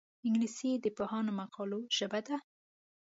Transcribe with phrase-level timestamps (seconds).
[0.27, 2.37] انګلیسي د پوهانو مقالو ژبه ده